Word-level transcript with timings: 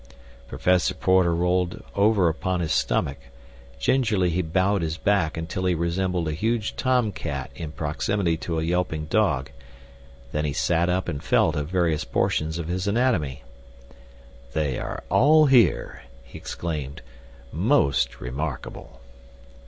Professor 0.47 0.95
Porter 0.95 1.35
rolled 1.35 1.83
over 1.93 2.27
upon 2.27 2.59
his 2.59 2.71
stomach; 2.71 3.19
gingerly 3.77 4.31
he 4.31 4.41
bowed 4.41 4.81
his 4.81 4.97
back 4.97 5.37
until 5.37 5.65
he 5.65 5.75
resembled 5.75 6.27
a 6.27 6.31
huge 6.33 6.75
tom 6.75 7.11
cat 7.11 7.51
in 7.53 7.71
proximity 7.71 8.35
to 8.35 8.57
a 8.59 8.63
yelping 8.63 9.05
dog. 9.05 9.51
Then 10.31 10.43
he 10.43 10.53
sat 10.53 10.89
up 10.89 11.07
and 11.07 11.21
felt 11.23 11.55
of 11.55 11.69
various 11.69 12.03
portions 12.03 12.57
of 12.57 12.67
his 12.67 12.87
anatomy. 12.87 13.43
"They 14.53 14.79
are 14.79 15.03
all 15.09 15.45
here," 15.45 16.01
he 16.23 16.35
exclaimed. 16.35 17.03
"Most 17.51 18.19
remarkable!" 18.19 19.01